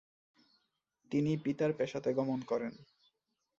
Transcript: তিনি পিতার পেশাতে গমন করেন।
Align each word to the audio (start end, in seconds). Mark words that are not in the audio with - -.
তিনি 1.11 1.31
পিতার 1.37 1.71
পেশাতে 1.73 2.09
গমন 2.13 2.39
করেন। 2.41 2.73